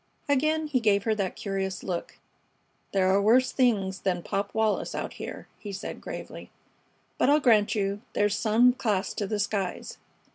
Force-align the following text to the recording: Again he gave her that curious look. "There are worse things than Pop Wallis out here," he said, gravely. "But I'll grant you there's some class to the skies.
Again 0.27 0.65
he 0.65 0.79
gave 0.79 1.03
her 1.03 1.13
that 1.13 1.35
curious 1.35 1.83
look. 1.83 2.17
"There 2.91 3.05
are 3.13 3.21
worse 3.21 3.51
things 3.51 3.99
than 3.99 4.23
Pop 4.23 4.51
Wallis 4.51 4.95
out 4.95 5.13
here," 5.13 5.47
he 5.59 5.71
said, 5.71 6.01
gravely. 6.01 6.49
"But 7.19 7.29
I'll 7.29 7.39
grant 7.39 7.75
you 7.75 8.01
there's 8.13 8.35
some 8.35 8.73
class 8.73 9.13
to 9.13 9.27
the 9.27 9.37
skies. 9.37 9.99